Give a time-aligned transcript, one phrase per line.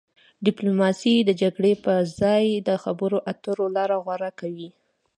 [0.45, 4.69] ډیپلوماسي د جګړې پر ځای د خبرو اترو لاره غوره کوي.